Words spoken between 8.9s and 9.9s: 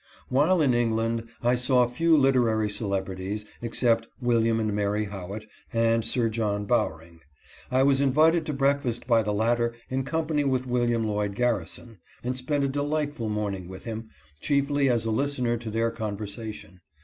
by the latter